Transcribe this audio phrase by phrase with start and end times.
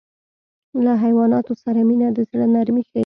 [0.83, 2.99] له حیواناتو سره مینه د زړه نرمي ښيي.